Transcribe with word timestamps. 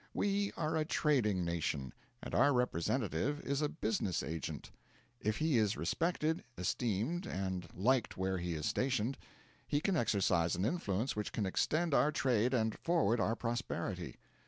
We 0.15 0.51
are 0.57 0.75
a 0.77 0.83
trading 0.83 1.45
nation; 1.45 1.93
and 2.23 2.33
our 2.33 2.53
representative 2.53 3.39
is 3.41 3.61
a 3.61 3.69
business 3.69 4.23
agent. 4.23 4.71
If 5.19 5.37
he 5.37 5.59
is 5.59 5.77
respected, 5.77 6.43
esteemed, 6.57 7.27
and 7.27 7.67
liked 7.75 8.17
where 8.17 8.39
he 8.39 8.55
is 8.55 8.65
stationed, 8.65 9.15
he 9.67 9.79
can 9.79 9.95
exercise 9.95 10.55
an 10.55 10.65
influence 10.65 11.15
which 11.15 11.31
can 11.31 11.45
extend 11.45 11.93
our 11.93 12.11
trade 12.11 12.51
and 12.51 12.73
forward 12.79 13.19
our 13.19 13.35
prosperity. 13.35 14.15